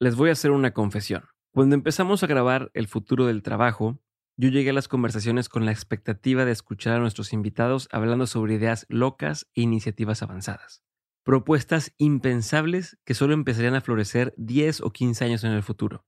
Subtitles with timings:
[0.00, 1.24] Les voy a hacer una confesión.
[1.50, 4.00] Cuando empezamos a grabar El futuro del trabajo,
[4.36, 8.54] yo llegué a las conversaciones con la expectativa de escuchar a nuestros invitados hablando sobre
[8.54, 10.84] ideas locas e iniciativas avanzadas.
[11.24, 16.06] Propuestas impensables que solo empezarían a florecer 10 o 15 años en el futuro.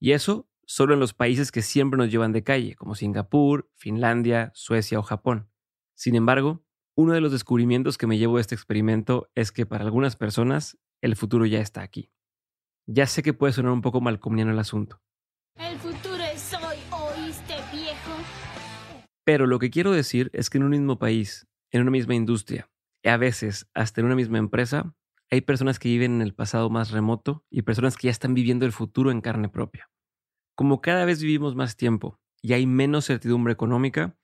[0.00, 4.50] Y eso solo en los países que siempre nos llevan de calle, como Singapur, Finlandia,
[4.52, 5.48] Suecia o Japón.
[5.94, 6.64] Sin embargo,
[6.96, 10.76] uno de los descubrimientos que me llevo a este experimento es que para algunas personas
[11.00, 12.10] el futuro ya está aquí.
[12.86, 15.00] Ya sé que puede sonar un poco malcomuniano el asunto.
[15.56, 18.12] El futuro es hoy, ¿oíste, viejo?
[19.24, 22.68] Pero lo que quiero decir es que en un mismo país, en una misma industria,
[23.04, 24.94] y a veces hasta en una misma empresa,
[25.30, 28.66] hay personas que viven en el pasado más remoto y personas que ya están viviendo
[28.66, 29.88] el futuro en carne propia.
[30.56, 34.16] Como cada vez vivimos más tiempo y hay menos certidumbre económica,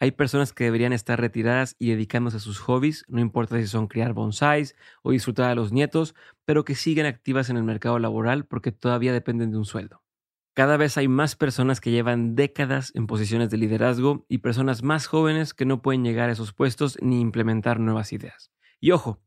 [0.00, 3.88] hay personas que deberían estar retiradas y dedicándose a sus hobbies, no importa si son
[3.88, 8.46] criar bonsáis o disfrutar a los nietos, pero que siguen activas en el mercado laboral
[8.46, 10.02] porque todavía dependen de un sueldo.
[10.54, 15.06] Cada vez hay más personas que llevan décadas en posiciones de liderazgo y personas más
[15.06, 18.50] jóvenes que no pueden llegar a esos puestos ni implementar nuevas ideas.
[18.80, 19.20] Y ojo,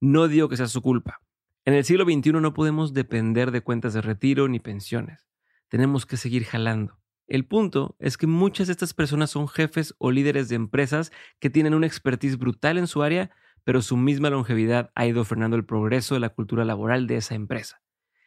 [0.00, 1.20] no digo que sea su culpa.
[1.64, 5.26] En el siglo XXI no podemos depender de cuentas de retiro ni pensiones.
[5.68, 7.00] Tenemos que seguir jalando.
[7.26, 11.10] El punto es que muchas de estas personas son jefes o líderes de empresas
[11.40, 13.30] que tienen una expertise brutal en su área,
[13.64, 17.34] pero su misma longevidad ha ido frenando el progreso de la cultura laboral de esa
[17.34, 17.82] empresa.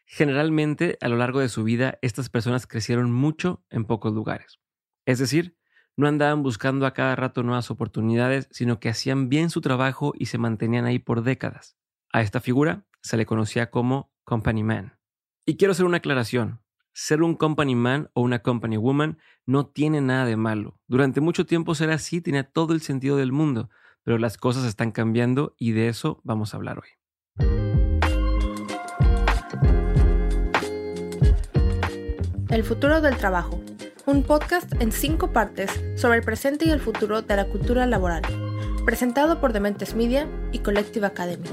[0.05, 4.59] Generalmente, a lo largo de su vida, estas personas crecieron mucho en pocos lugares.
[5.05, 5.55] Es decir,
[5.95, 10.25] no andaban buscando a cada rato nuevas oportunidades, sino que hacían bien su trabajo y
[10.25, 11.77] se mantenían ahí por décadas.
[12.11, 14.97] A esta figura se le conocía como Company Man.
[15.45, 16.59] Y quiero hacer una aclaración
[16.99, 20.77] ser un company man o una company woman no tiene nada de malo.
[20.87, 23.69] Durante mucho tiempo ser así tenía todo el sentido del mundo,
[24.03, 26.89] pero las cosas están cambiando y de eso vamos a hablar hoy.
[32.49, 33.61] El futuro del trabajo,
[34.05, 38.23] un podcast en cinco partes sobre el presente y el futuro de la cultura laboral,
[38.85, 41.47] presentado por Dementes Media y Collective Academy.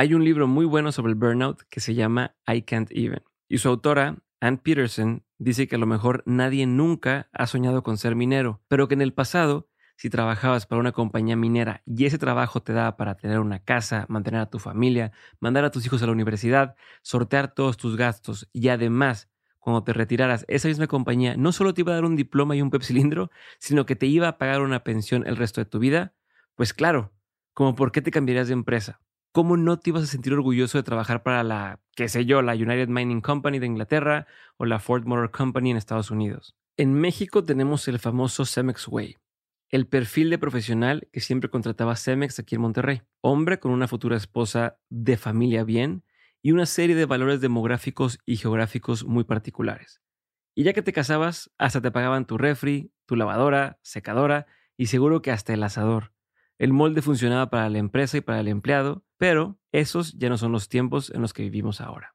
[0.00, 3.22] Hay un libro muy bueno sobre el burnout que se llama I Can't Even.
[3.50, 7.98] Y su autora, Ann Peterson, dice que a lo mejor nadie nunca ha soñado con
[7.98, 9.68] ser minero, pero que en el pasado,
[9.98, 14.06] si trabajabas para una compañía minera y ese trabajo te daba para tener una casa,
[14.08, 18.48] mantener a tu familia, mandar a tus hijos a la universidad, sortear todos tus gastos
[18.54, 19.28] y además
[19.58, 22.62] cuando te retiraras, esa misma compañía no solo te iba a dar un diploma y
[22.62, 26.14] un pepsilindro, sino que te iba a pagar una pensión el resto de tu vida,
[26.54, 27.12] pues claro,
[27.52, 29.02] como por qué te cambiarías de empresa.
[29.32, 32.54] ¿Cómo no te ibas a sentir orgulloso de trabajar para la, qué sé yo, la
[32.54, 34.26] United Mining Company de Inglaterra
[34.56, 36.56] o la Ford Motor Company en Estados Unidos?
[36.76, 39.18] En México tenemos el famoso Cemex Way,
[39.68, 43.02] el perfil de profesional que siempre contrataba Cemex aquí en Monterrey.
[43.20, 46.04] Hombre con una futura esposa de familia bien
[46.42, 50.00] y una serie de valores demográficos y geográficos muy particulares.
[50.54, 55.22] Y ya que te casabas, hasta te pagaban tu refri, tu lavadora, secadora y seguro
[55.22, 56.12] que hasta el asador.
[56.60, 60.52] El molde funcionaba para la empresa y para el empleado, pero esos ya no son
[60.52, 62.14] los tiempos en los que vivimos ahora.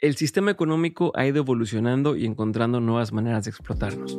[0.00, 4.18] El sistema económico ha ido evolucionando y encontrando nuevas maneras de explotarnos.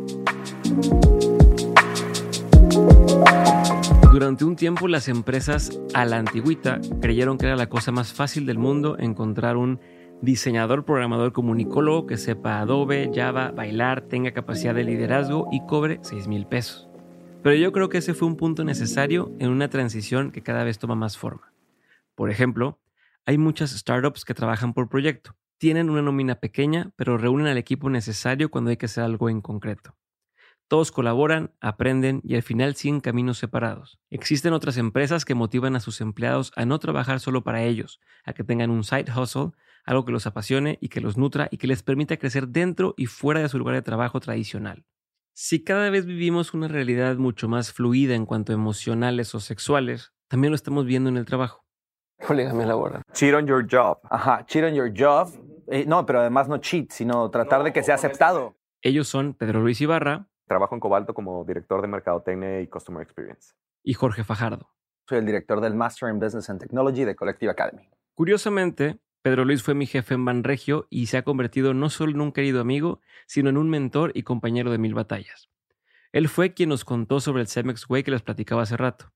[4.12, 8.48] Durante un tiempo las empresas a la antigüita creyeron que era la cosa más fácil
[8.48, 9.80] del mundo encontrar un
[10.24, 16.28] diseñador programador comunicólogo que sepa Adobe, Java, bailar, tenga capacidad de liderazgo y cobre 6
[16.28, 16.87] mil pesos.
[17.48, 20.80] Pero yo creo que ese fue un punto necesario en una transición que cada vez
[20.80, 21.54] toma más forma.
[22.14, 22.82] Por ejemplo,
[23.26, 25.34] hay muchas startups que trabajan por proyecto.
[25.58, 29.40] Tienen una nómina pequeña, pero reúnen al equipo necesario cuando hay que hacer algo en
[29.40, 29.96] concreto.
[30.68, 33.98] Todos colaboran, aprenden y al final siguen caminos separados.
[34.10, 38.34] Existen otras empresas que motivan a sus empleados a no trabajar solo para ellos, a
[38.34, 39.52] que tengan un side hustle,
[39.86, 43.06] algo que los apasione y que los nutra y que les permita crecer dentro y
[43.06, 44.84] fuera de su lugar de trabajo tradicional.
[45.40, 50.12] Si cada vez vivimos una realidad mucho más fluida en cuanto a emocionales o sexuales,
[50.28, 51.64] también lo estamos viendo en el trabajo.
[52.28, 53.04] Poligamia laboral.
[53.14, 54.00] Cheat on your job.
[54.10, 55.30] Ajá, cheat on your job.
[55.68, 58.58] Eh, no, pero además no cheat, sino tratar de que sea aceptado.
[58.82, 60.28] Ellos son Pedro Luis Ibarra.
[60.48, 63.54] Trabajo en Cobalto como director de Mercadotecnia y Customer Experience.
[63.84, 64.72] Y Jorge Fajardo.
[65.08, 67.88] Soy el director del Master in Business and Technology de Collective Academy.
[68.16, 68.98] Curiosamente,
[69.28, 72.32] Pedro Luis fue mi jefe en Banregio y se ha convertido no solo en un
[72.32, 75.50] querido amigo, sino en un mentor y compañero de mil batallas.
[76.14, 79.12] Él fue quien nos contó sobre el Cemex Way que les platicaba hace rato.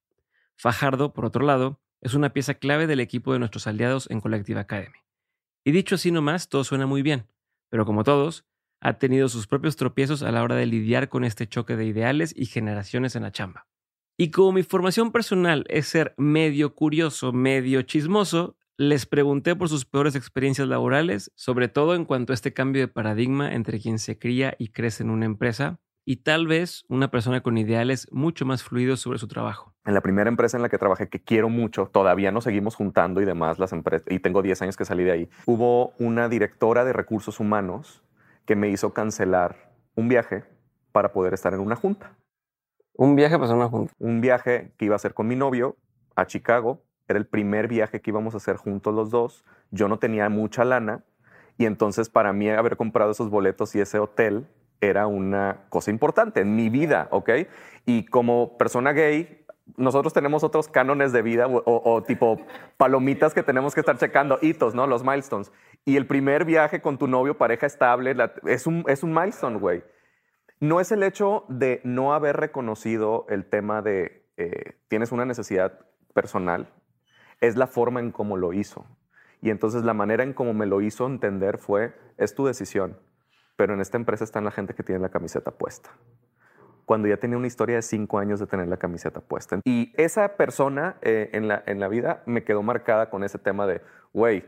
[0.57, 4.59] Fajardo, por otro lado, es una pieza clave del equipo de nuestros aliados en Collective
[4.59, 4.97] Academy.
[5.63, 7.27] Y dicho así nomás, todo suena muy bien,
[7.69, 8.45] pero como todos,
[8.81, 12.33] ha tenido sus propios tropiezos a la hora de lidiar con este choque de ideales
[12.35, 13.65] y generaciones en la chamba.
[14.17, 19.85] Y como mi formación personal es ser medio curioso, medio chismoso, les pregunté por sus
[19.85, 24.17] peores experiencias laborales, sobre todo en cuanto a este cambio de paradigma entre quien se
[24.17, 28.63] cría y crece en una empresa y tal vez una persona con ideales mucho más
[28.63, 29.73] fluidos sobre su trabajo.
[29.85, 33.21] En la primera empresa en la que trabajé, que quiero mucho, todavía nos seguimos juntando
[33.21, 36.85] y demás las empresas, y tengo 10 años que salí de ahí, hubo una directora
[36.85, 38.03] de recursos humanos
[38.45, 40.43] que me hizo cancelar un viaje
[40.91, 42.17] para poder estar en una junta.
[42.93, 43.93] Un viaje para una junta.
[43.99, 45.77] Un viaje que iba a hacer con mi novio
[46.15, 46.83] a Chicago.
[47.11, 49.45] Era el primer viaje que íbamos a hacer juntos los dos.
[49.69, 51.03] Yo no tenía mucha lana
[51.57, 54.47] y entonces para mí haber comprado esos boletos y ese hotel
[54.79, 57.29] era una cosa importante en mi vida, ¿ok?
[57.85, 59.45] Y como persona gay,
[59.77, 62.37] nosotros tenemos otros cánones de vida o, o, tipo
[62.77, 64.87] palomitas que tenemos que estar checando, hitos, ¿no?
[64.87, 65.51] Los milestones.
[65.85, 69.59] Y el primer viaje con tu novio, pareja estable, la, es, un, es un milestone,
[69.59, 69.83] güey.
[70.59, 75.79] No es el hecho de no haber reconocido el tema de eh, tienes una necesidad
[76.13, 76.67] personal,
[77.41, 78.85] es la forma en cómo lo hizo.
[79.41, 82.97] Y entonces la manera en cómo me lo hizo entender fue, es tu decisión,
[83.55, 85.89] pero en esta empresa están la gente que tiene la camiseta puesta.
[86.85, 89.59] Cuando ya tenía una historia de cinco años de tener la camiseta puesta.
[89.65, 93.65] Y esa persona eh, en, la, en la vida me quedó marcada con ese tema
[93.65, 93.81] de,
[94.13, 94.45] güey,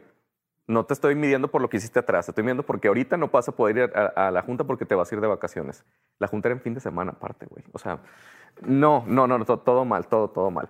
[0.68, 3.28] no te estoy midiendo por lo que hiciste atrás, te estoy midiendo porque ahorita no
[3.28, 5.84] vas a poder ir a, la junta porque te vas a ir de vacaciones.
[6.20, 7.64] La junta era en fin de semana aparte, güey.
[7.74, 8.00] O sea,
[8.62, 10.70] no, no, no, todo, todo mal, todo, todo mal.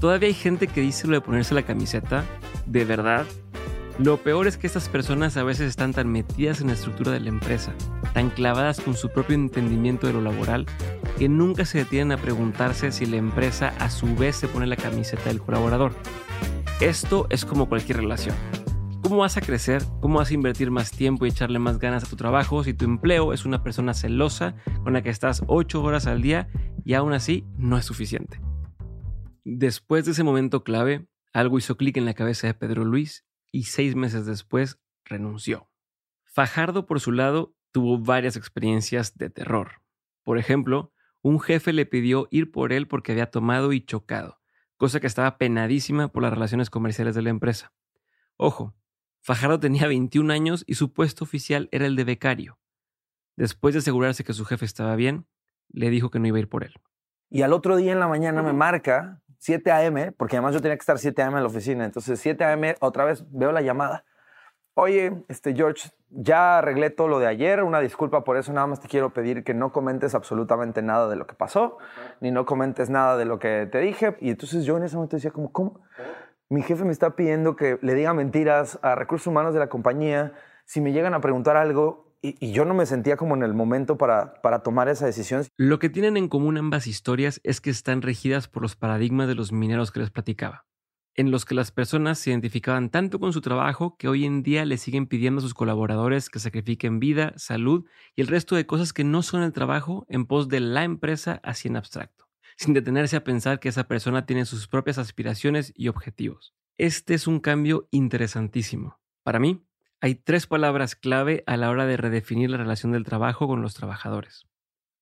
[0.00, 2.24] Todavía hay gente que dice lo de ponerse la camiseta,
[2.66, 3.26] de verdad.
[3.98, 7.18] Lo peor es que estas personas a veces están tan metidas en la estructura de
[7.18, 7.74] la empresa,
[8.14, 10.66] tan clavadas con su propio entendimiento de lo laboral,
[11.18, 14.76] que nunca se detienen a preguntarse si la empresa a su vez se pone la
[14.76, 15.92] camiseta del colaborador.
[16.80, 18.36] Esto es como cualquier relación.
[19.02, 19.82] ¿Cómo vas a crecer?
[20.00, 22.84] ¿Cómo vas a invertir más tiempo y echarle más ganas a tu trabajo si tu
[22.84, 24.54] empleo es una persona celosa
[24.84, 26.48] con la que estás 8 horas al día
[26.84, 28.47] y aún así no es suficiente?
[29.50, 33.62] Después de ese momento clave, algo hizo clic en la cabeza de Pedro Luis y
[33.62, 35.70] seis meses después renunció.
[36.22, 39.80] Fajardo, por su lado, tuvo varias experiencias de terror.
[40.22, 40.92] Por ejemplo,
[41.22, 44.38] un jefe le pidió ir por él porque había tomado y chocado,
[44.76, 47.72] cosa que estaba penadísima por las relaciones comerciales de la empresa.
[48.36, 48.76] Ojo,
[49.22, 52.58] Fajardo tenía 21 años y su puesto oficial era el de becario.
[53.34, 55.26] Después de asegurarse que su jefe estaba bien,
[55.70, 56.74] le dijo que no iba a ir por él.
[57.30, 60.76] Y al otro día en la mañana me marca 7 a.m., porque además yo tenía
[60.76, 61.36] que estar 7 a.m.
[61.36, 61.84] en la oficina.
[61.84, 64.04] Entonces, 7 a.m., otra vez veo la llamada.
[64.74, 68.80] Oye, este George, ya arreglé todo lo de ayer, una disculpa por eso, nada más
[68.80, 71.78] te quiero pedir que no comentes absolutamente nada de lo que pasó,
[72.20, 74.16] ni no comentes nada de lo que te dije.
[74.20, 75.80] Y entonces yo en ese momento decía como, ¿cómo?
[76.48, 80.32] Mi jefe me está pidiendo que le diga mentiras a recursos humanos de la compañía.
[80.64, 83.96] Si me llegan a preguntar algo, y, yo no me sentía como en el momento
[83.96, 85.44] para, para tomar esa decisión.
[85.56, 89.34] Lo que tienen en común ambas historias es que están regidas por los paradigmas de
[89.34, 90.66] los mineros que les platicaba,
[91.14, 94.64] en los que las personas se identificaban tanto con su trabajo que hoy en día
[94.64, 97.84] le siguen pidiendo a sus colaboradores que sacrifiquen vida, salud
[98.16, 101.40] y el resto de cosas que no son el trabajo en pos de la empresa
[101.44, 105.88] así en abstracto, sin detenerse a pensar que esa persona tiene sus propias aspiraciones y
[105.88, 106.54] objetivos.
[106.78, 109.00] Este es un cambio interesantísimo.
[109.24, 109.67] Para mí,
[110.00, 113.74] hay tres palabras clave a la hora de redefinir la relación del trabajo con los
[113.74, 114.46] trabajadores.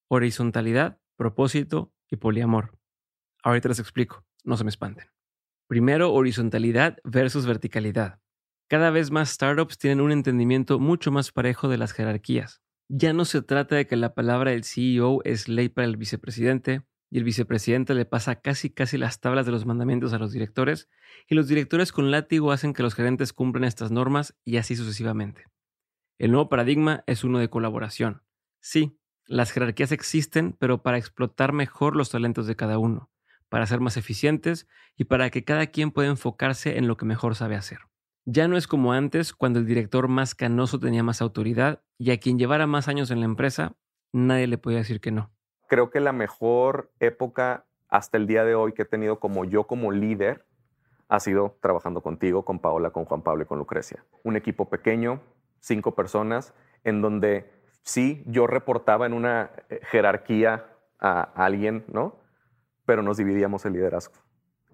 [0.09, 2.79] Horizontalidad, propósito y poliamor.
[3.43, 5.09] Ahorita les explico, no se me espanten.
[5.69, 8.21] Primero, horizontalidad versus verticalidad.
[8.69, 12.63] Cada vez más startups tienen un entendimiento mucho más parejo de las jerarquías.
[12.89, 16.83] Ya no se trata de que la palabra del CEO es ley para el vicepresidente,
[17.11, 20.89] y el vicepresidente le pasa casi casi las tablas de los mandamientos a los directores,
[21.29, 25.45] y los directores con látigo hacen que los gerentes cumplan estas normas y así sucesivamente.
[26.19, 28.23] El nuevo paradigma es uno de colaboración.
[28.61, 33.11] Sí, las jerarquías existen, pero para explotar mejor los talentos de cada uno,
[33.49, 37.35] para ser más eficientes y para que cada quien pueda enfocarse en lo que mejor
[37.37, 37.81] sabe hacer.
[38.25, 42.19] Ya no es como antes, cuando el director más canoso tenía más autoridad y a
[42.19, 43.77] quien llevara más años en la empresa,
[44.13, 45.36] nadie le podía decir que no
[45.67, 49.65] creo que la mejor época hasta el día de hoy que he tenido como yo
[49.65, 50.45] como líder
[51.09, 54.05] ha sido trabajando contigo, con Paola, con Juan Pablo y con Lucrecia.
[54.25, 55.21] Un equipo pequeño,
[55.61, 57.49] cinco personas, en donde
[57.83, 60.67] sí yo reportaba en una eh, jerarquía
[60.99, 62.17] a alguien, ¿no?
[62.85, 64.26] Pero nos dividíamos el liderazgo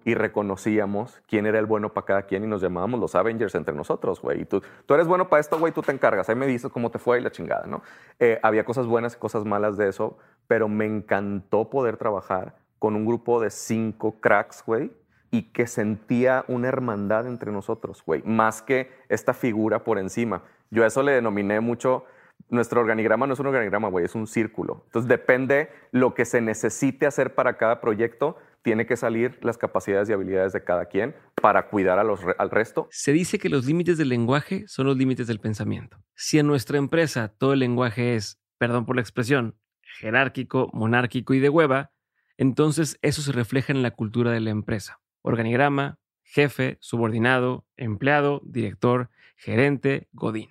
[0.05, 3.73] y reconocíamos quién era el bueno para cada quien y nos llamábamos los Avengers entre
[3.73, 4.41] nosotros, güey.
[4.41, 6.29] Y tú, tú eres bueno para esto, güey, tú te encargas.
[6.29, 7.81] Ahí me dices cómo te fue y la chingada, ¿no?
[8.19, 10.17] Eh, había cosas buenas y cosas malas de eso,
[10.47, 14.91] pero me encantó poder trabajar con un grupo de cinco cracks, güey,
[15.31, 20.43] y que sentía una hermandad entre nosotros, güey, más que esta figura por encima.
[20.69, 22.05] Yo a eso le denominé mucho
[22.49, 24.83] nuestro organigrama no es un organigrama, güey, es un círculo.
[24.85, 30.09] Entonces depende lo que se necesite hacer para cada proyecto, tiene que salir las capacidades
[30.09, 32.87] y habilidades de cada quien para cuidar al resto.
[32.89, 35.97] Se dice que los límites del lenguaje son los límites del pensamiento.
[36.15, 39.57] Si en nuestra empresa todo el lenguaje es, perdón por la expresión,
[39.99, 41.91] jerárquico, monárquico y de hueva,
[42.37, 44.99] entonces eso se refleja en la cultura de la empresa.
[45.21, 50.49] Organigrama, jefe, subordinado, empleado, director, gerente, godín.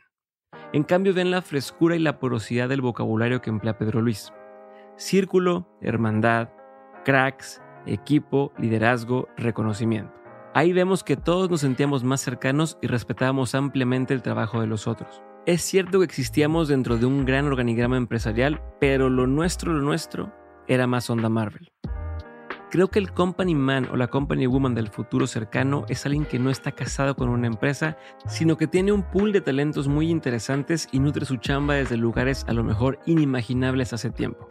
[0.73, 4.33] En cambio, ven la frescura y la porosidad del vocabulario que emplea Pedro Luis.
[4.97, 6.51] Círculo, hermandad,
[7.05, 10.13] cracks, equipo, liderazgo, reconocimiento.
[10.55, 14.87] Ahí vemos que todos nos sentíamos más cercanos y respetábamos ampliamente el trabajo de los
[14.87, 15.23] otros.
[15.47, 20.33] Es cierto que existíamos dentro de un gran organigrama empresarial, pero lo nuestro, lo nuestro,
[20.69, 21.73] era más onda Marvel.
[22.71, 26.39] Creo que el company man o la company woman del futuro cercano es alguien que
[26.39, 30.89] no está casado con una empresa, sino que tiene un pool de talentos muy interesantes
[30.91, 34.49] y nutre su chamba desde lugares a lo mejor inimaginables hace tiempo.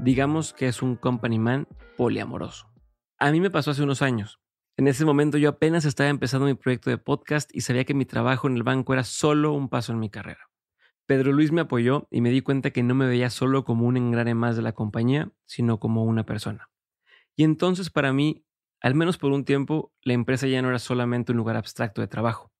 [0.00, 1.66] Digamos que es un company man
[1.96, 2.70] poliamoroso.
[3.18, 4.40] A mí me pasó hace unos años.
[4.76, 8.04] En ese momento yo apenas estaba empezando mi proyecto de podcast y sabía que mi
[8.04, 10.50] trabajo en el banco era solo un paso en mi carrera.
[11.06, 13.96] Pedro Luis me apoyó y me di cuenta que no me veía solo como un
[13.96, 16.70] engrane más de la compañía, sino como una persona.
[17.36, 18.44] Y entonces para mí,
[18.80, 22.08] al menos por un tiempo, la empresa ya no era solamente un lugar abstracto de
[22.08, 22.52] trabajo.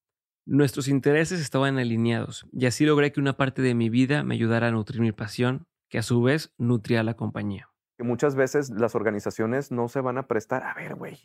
[0.47, 4.69] Nuestros intereses estaban alineados y así logré que una parte de mi vida me ayudara
[4.69, 7.69] a nutrir mi pasión, que a su vez nutría a la compañía.
[8.01, 11.21] Muchas veces las organizaciones no se van a prestar, a ver, güey,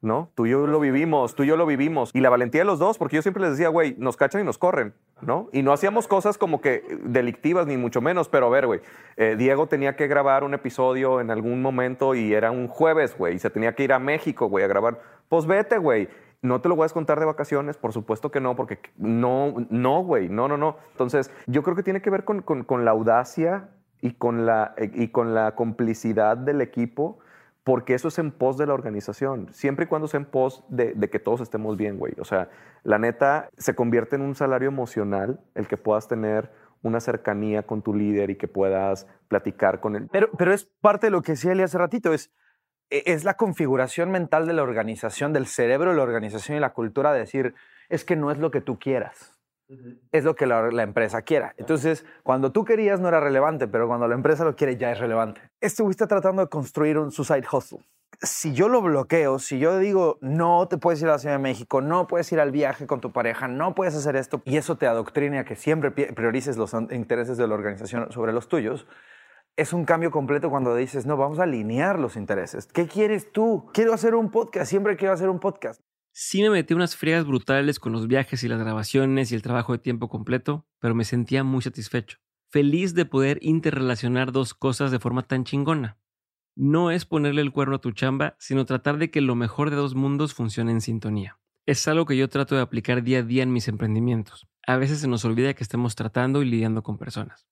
[0.00, 0.32] ¿no?
[0.34, 2.10] Tú y yo lo vivimos, tú y yo lo vivimos.
[2.14, 4.44] Y la valentía de los dos, porque yo siempre les decía, güey, nos cachan y
[4.44, 5.50] nos corren, ¿no?
[5.52, 8.80] Y no hacíamos cosas como que delictivas, ni mucho menos, pero a ver, güey,
[9.18, 13.34] eh, Diego tenía que grabar un episodio en algún momento y era un jueves, güey,
[13.34, 14.98] y se tenía que ir a México, güey, a grabar.
[15.28, 16.08] Pues vete, güey.
[16.40, 20.02] No te lo voy a descontar de vacaciones, por supuesto que no, porque no, no,
[20.02, 20.78] güey, no, no, no.
[20.92, 23.68] Entonces, yo creo que tiene que ver con, con, con la audacia
[24.00, 27.20] y con la, y con la complicidad del equipo
[27.64, 30.94] porque eso es en pos de la organización, siempre y cuando sea en pos de,
[31.10, 32.14] que todos estemos bien, güey.
[32.18, 32.48] O sea,
[32.82, 36.50] la neta se convierte en un salario emocional el que puedas tener
[36.82, 40.08] una cercanía con tu líder y que puedas platicar con él.
[40.10, 42.32] Pero, pero es parte de lo que decía Eli hace ratito, es,
[42.88, 46.72] e, es la configuración mental de la organización, del cerebro de la organización y la
[46.72, 47.54] cultura de decir,
[47.90, 49.39] es que no es lo que tú quieras
[50.12, 51.54] es lo que la, empresa quiera.
[51.56, 54.98] Entonces, cuando tú querías no era relevante, pero cuando la empresa lo quiere ya es
[54.98, 55.40] relevante.
[55.60, 57.78] Estuviste tratando de construir un suicide hustle.
[58.22, 61.42] Si yo lo bloqueo, si yo digo, no te puedes ir a la Ciudad de
[61.42, 64.76] México, no puedes ir al viaje con tu pareja, no puedes hacer esto, y eso
[64.76, 68.86] te adoctrina a que siempre priorices los intereses de la organización sobre los tuyos,
[69.56, 72.66] es un cambio completo cuando dices, no, vamos a alinear los intereses.
[72.66, 73.70] ¿Qué quieres tú?
[73.72, 75.80] Quiero hacer un podcast, siempre quiero hacer un podcast.
[76.12, 79.72] Sí me metí unas friegas brutales con los viajes y las grabaciones y el trabajo
[79.72, 84.98] de tiempo completo, pero me sentía muy satisfecho, feliz de poder interrelacionar dos cosas de
[84.98, 85.98] forma tan chingona.
[86.56, 89.76] No es ponerle el cuerno a tu chamba, sino tratar de que lo mejor de
[89.76, 91.38] dos mundos funcione en sintonía.
[91.64, 94.48] Es algo que yo trato de aplicar día a día en mis emprendimientos.
[94.66, 97.46] A veces se nos olvida que estemos tratando y lidiando con personas.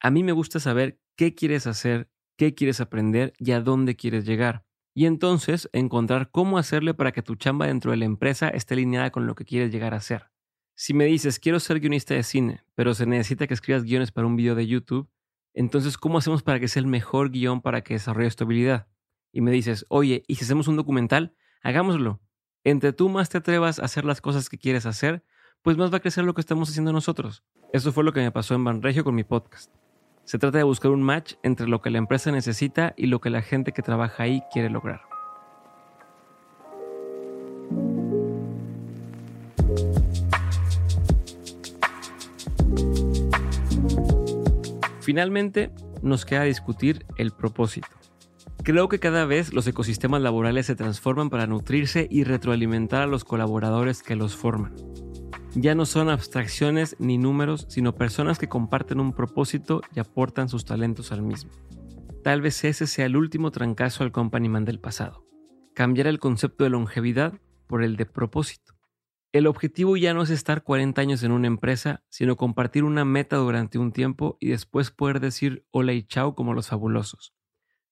[0.00, 4.26] A mí me gusta saber qué quieres hacer, qué quieres aprender y a dónde quieres
[4.26, 8.74] llegar y entonces encontrar cómo hacerle para que tu chamba dentro de la empresa esté
[8.74, 10.30] alineada con lo que quieres llegar a ser.
[10.74, 14.26] Si me dices, quiero ser guionista de cine, pero se necesita que escribas guiones para
[14.26, 15.08] un video de YouTube,
[15.54, 18.88] entonces, ¿cómo hacemos para que sea el mejor guion para que desarrolle tu habilidad?
[19.32, 21.34] Y me dices, oye, ¿y si hacemos un documental?
[21.62, 22.20] Hagámoslo.
[22.64, 25.24] Entre tú más te atrevas a hacer las cosas que quieres hacer,
[25.62, 27.44] pues más va a crecer lo que estamos haciendo nosotros.
[27.72, 29.81] Eso fue lo que me pasó en Banregio con mi podcast.
[30.24, 33.30] Se trata de buscar un match entre lo que la empresa necesita y lo que
[33.30, 35.02] la gente que trabaja ahí quiere lograr.
[45.00, 47.88] Finalmente, nos queda discutir el propósito.
[48.62, 53.24] Creo que cada vez los ecosistemas laborales se transforman para nutrirse y retroalimentar a los
[53.24, 54.91] colaboradores que los forman
[55.54, 60.64] ya no son abstracciones ni números, sino personas que comparten un propósito y aportan sus
[60.64, 61.50] talentos al mismo.
[62.22, 65.26] Tal vez ese sea el último trancazo al company man del pasado.
[65.74, 67.34] Cambiar el concepto de longevidad
[67.66, 68.74] por el de propósito.
[69.32, 73.36] El objetivo ya no es estar 40 años en una empresa, sino compartir una meta
[73.36, 77.34] durante un tiempo y después poder decir hola y chao como los fabulosos.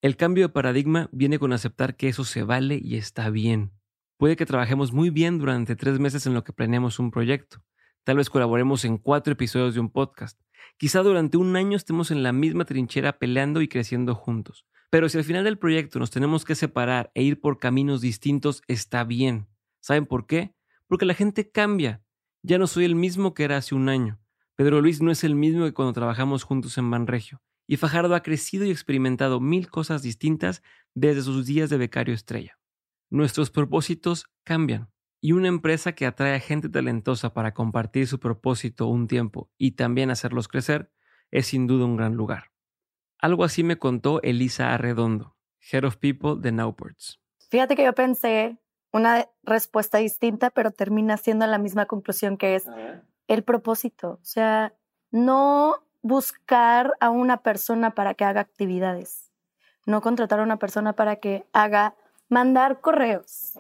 [0.03, 3.73] El cambio de paradigma viene con aceptar que eso se vale y está bien.
[4.21, 7.65] Puede que trabajemos muy bien durante tres meses en lo que planeamos un proyecto.
[8.05, 10.39] Tal vez colaboremos en cuatro episodios de un podcast.
[10.77, 14.67] Quizá durante un año estemos en la misma trinchera peleando y creciendo juntos.
[14.91, 18.61] Pero si al final del proyecto nos tenemos que separar e ir por caminos distintos,
[18.69, 19.49] está bien.
[19.81, 20.55] ¿Saben por qué?
[20.87, 22.03] Porque la gente cambia.
[22.43, 24.21] Ya no soy el mismo que era hace un año,
[24.55, 28.23] Pedro Luis no es el mismo que cuando trabajamos juntos en Banregio, y Fajardo ha
[28.23, 30.63] crecido y experimentado mil cosas distintas
[30.93, 32.60] desde sus días de becario estrella.
[33.11, 34.89] Nuestros propósitos cambian,
[35.21, 39.73] y una empresa que atrae a gente talentosa para compartir su propósito un tiempo y
[39.73, 40.91] también hacerlos crecer
[41.31, 42.53] es sin duda un gran lugar.
[43.19, 45.37] Algo así me contó Elisa Arredondo,
[45.71, 47.21] Head of People de Nowports.
[47.51, 48.59] Fíjate que yo pensé
[48.93, 52.65] una respuesta distinta, pero termina siendo la misma conclusión que es
[53.29, 54.13] el propósito.
[54.23, 54.75] O sea,
[55.11, 59.31] no buscar a una persona para que haga actividades,
[59.85, 61.95] no contratar a una persona para que haga
[62.31, 63.53] mandar correos,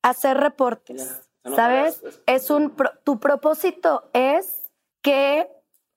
[0.00, 2.02] hacer reportes, ¿sabes?
[2.24, 4.70] Es un tu propósito es
[5.02, 5.48] que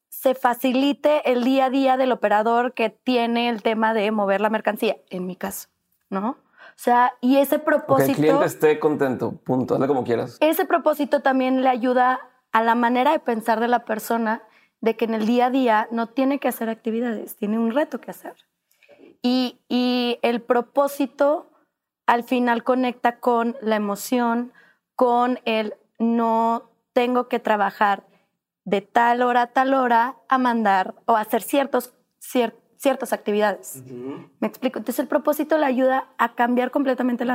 [0.10, 4.50] se facilite el día a día del operador que tiene el tema de mover la
[4.50, 5.70] mercancía, en mi caso,
[6.10, 6.30] ¿no?
[6.30, 8.06] O sea, y ese propósito.
[8.06, 10.38] Que el cliente esté contento, punto, hazle como quieras.
[10.40, 12.20] Ese propósito también le ayuda
[12.52, 14.44] a la manera de pensar de la persona
[14.82, 18.02] de que en el día a día no tiene que hacer actividades, tiene un reto
[18.02, 18.36] que hacer.
[19.22, 21.53] Y, y el propósito
[22.06, 24.52] al final conecta con la emoción,
[24.96, 28.04] con el no tengo que trabajar
[28.66, 33.84] de tal hora a tal hora a mandar o hacer ciertos, ciertas actividades.
[34.40, 34.80] ¿Me explico?
[34.80, 37.26] Entonces el propósito le ayuda a cambiar completamente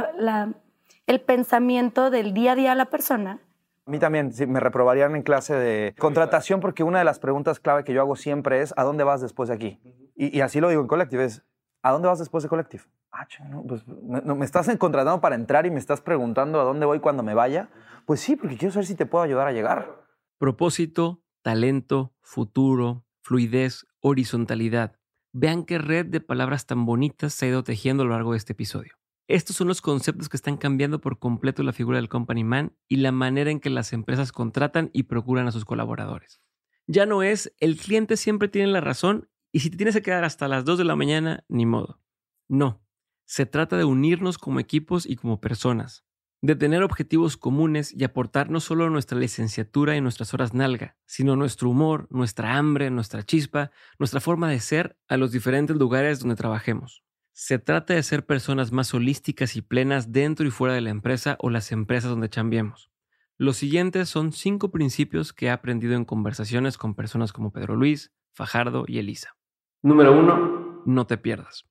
[1.07, 3.41] el pensamiento del día a día a la persona.
[3.87, 7.59] A mí también sí, me reprobarían en clase de contratación porque una de las preguntas
[7.59, 9.81] clave que yo hago siempre es ¿a dónde vas después de aquí?
[10.15, 11.43] Y, y así lo digo en Collective, es
[11.83, 12.85] ¿a dónde vas después de Collective?
[13.13, 16.87] Ah, no, pues no, me estás contratando para entrar y me estás preguntando a dónde
[16.87, 17.71] voy cuando me vaya.
[18.07, 20.05] Pues sí, porque quiero saber si te puedo ayudar a llegar.
[20.39, 24.97] Propósito, talento, futuro, fluidez, horizontalidad.
[25.33, 28.39] Vean qué red de palabras tan bonitas se ha ido tejiendo a lo largo de
[28.39, 28.95] este episodio.
[29.27, 32.97] Estos son los conceptos que están cambiando por completo la figura del company man y
[32.97, 36.41] la manera en que las empresas contratan y procuran a sus colaboradores.
[36.87, 40.25] Ya no es el cliente siempre tiene la razón y si te tienes que quedar
[40.25, 42.01] hasta las 2 de la mañana, ni modo.
[42.49, 42.81] No,
[43.29, 46.03] se trata de unirnos como equipos y como personas,
[46.41, 51.37] de tener objetivos comunes y aportar no solo nuestra licenciatura y nuestras horas nalga, sino
[51.37, 56.37] nuestro humor, nuestra hambre, nuestra chispa, nuestra forma de ser a los diferentes lugares donde
[56.37, 57.05] trabajemos.
[57.35, 61.37] Se trata de ser personas más holísticas y plenas dentro y fuera de la empresa
[61.39, 62.91] o las empresas donde chambiemos.
[63.37, 68.11] Los siguientes son cinco principios que he aprendido en conversaciones con personas como Pedro Luis,
[68.33, 69.37] Fajardo y Elisa.
[69.83, 71.67] Número uno, no te pierdas.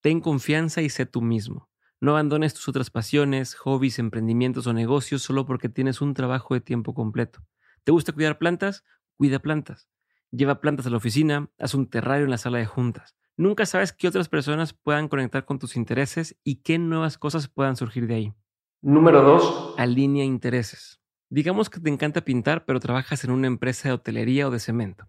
[0.00, 1.68] Ten confianza y sé tú mismo.
[2.00, 6.60] No abandones tus otras pasiones, hobbies, emprendimientos o negocios solo porque tienes un trabajo de
[6.60, 7.44] tiempo completo.
[7.82, 8.84] ¿Te gusta cuidar plantas?
[9.16, 9.88] Cuida plantas.
[10.30, 13.16] Lleva plantas a la oficina, haz un terrario en la sala de juntas.
[13.36, 17.76] Nunca sabes qué otras personas puedan conectar con tus intereses y qué nuevas cosas puedan
[17.76, 18.34] surgir de ahí.
[18.82, 19.74] Número 2.
[19.78, 21.00] Alinea intereses.
[21.30, 25.08] Digamos que te encanta pintar, pero trabajas en una empresa de hotelería o de cemento.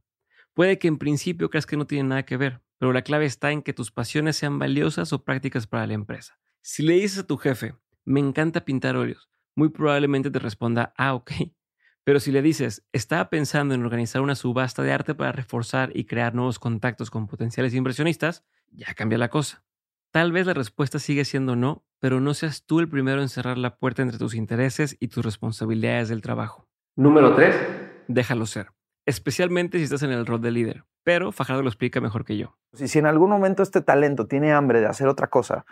[0.55, 3.51] Puede que en principio creas que no tiene nada que ver, pero la clave está
[3.51, 6.39] en que tus pasiones sean valiosas o prácticas para la empresa.
[6.61, 11.13] Si le dices a tu jefe, me encanta pintar óleos, muy probablemente te responda, ah,
[11.13, 11.31] ok.
[12.03, 16.05] Pero si le dices, estaba pensando en organizar una subasta de arte para reforzar y
[16.05, 19.63] crear nuevos contactos con potenciales inversionistas, ya cambia la cosa.
[20.11, 23.59] Tal vez la respuesta sigue siendo no, pero no seas tú el primero en cerrar
[23.59, 26.67] la puerta entre tus intereses y tus responsabilidades del trabajo.
[26.95, 27.55] Número 3.
[28.07, 28.71] Déjalo ser
[29.09, 30.85] especialmente si estás en el rol de líder.
[31.03, 32.58] Pero Fajardo lo explica mejor que yo.
[32.73, 35.65] Si, si en algún momento este talento tiene hambre de hacer otra cosa,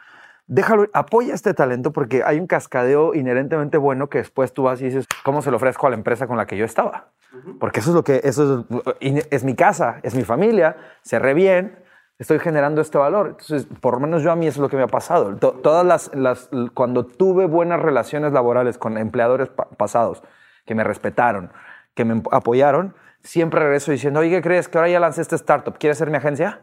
[0.47, 4.86] déjalo, apoya este talento porque hay un cascadeo inherentemente bueno que después tú vas y
[4.86, 7.12] dices, ¿cómo se lo ofrezco a la empresa con la que yo estaba?
[7.60, 8.65] Porque eso es lo que, eso
[8.99, 11.77] es, es mi casa, es mi familia, cerré bien,
[12.17, 13.27] estoy generando este valor.
[13.27, 15.36] Entonces, por lo menos yo a mí eso es lo que me ha pasado.
[15.36, 20.23] todas las, las, cuando tuve buenas relaciones laborales con empleadores pasados
[20.65, 21.51] que me respetaron,
[21.93, 24.67] que me apoyaron, siempre regreso diciendo, oye, ¿qué crees?
[24.67, 26.62] Que ahora ya lancé esta startup, ¿quieres ser mi agencia?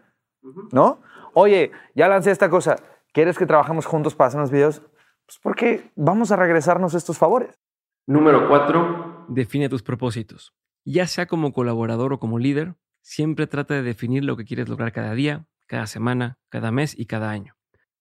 [0.73, 1.01] ¿No?
[1.35, 2.77] Oye, ya lancé esta cosa,
[3.13, 4.83] ¿quieres que trabajemos juntos para hacer unos videos?
[5.27, 7.59] Pues porque vamos a regresarnos estos favores.
[8.07, 10.55] Número cuatro, define tus propósitos.
[10.85, 14.93] Ya sea como colaborador o como líder, siempre trata de definir lo que quieres lograr
[14.93, 17.55] cada día, cada semana, cada mes y cada año.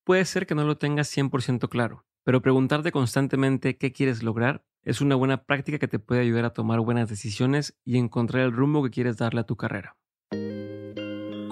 [0.04, 5.00] Puede ser que no lo tengas 100% claro, pero preguntarte constantemente qué quieres lograr es
[5.00, 8.84] una buena práctica que te puede ayudar a tomar buenas decisiones y encontrar el rumbo
[8.84, 9.96] que quieres darle a tu carrera.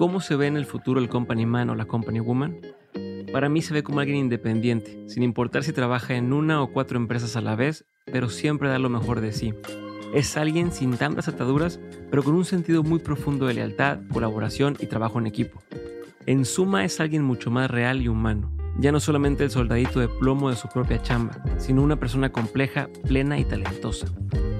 [0.02, 2.58] ¿Cómo se ve en el futuro el company man o la company woman?
[3.32, 6.98] Para mí se ve como alguien independiente, sin importar si trabaja en una o cuatro
[6.98, 9.54] empresas a la vez, pero siempre da lo mejor de sí.
[10.12, 14.88] Es alguien sin tantas ataduras, pero con un sentido muy profundo de lealtad, colaboración y
[14.88, 15.62] trabajo en equipo.
[16.26, 20.08] En suma es alguien mucho más real y humano, ya no solamente el soldadito de
[20.08, 24.08] plomo de su propia chamba, sino una persona compleja, plena y talentosa.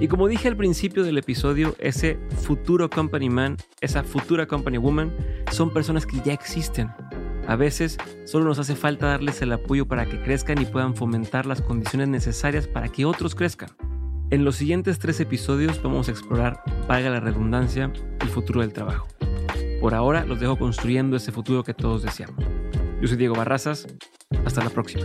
[0.02, 5.14] Y como dije al principio del episodio, ese futuro company man, esa futura company woman,
[5.52, 6.90] son personas que ya existen.
[7.46, 11.46] A veces solo nos hace falta darles el apoyo para que crezcan y puedan fomentar
[11.46, 13.68] las condiciones necesarias para que otros crezcan.
[14.30, 19.06] En los siguientes tres episodios vamos a explorar, valga la redundancia, el futuro del trabajo.
[19.80, 22.44] Por ahora los dejo construyendo ese futuro que todos deseamos.
[23.00, 23.86] Yo soy Diego Barrazas.
[24.44, 25.04] Hasta la próxima.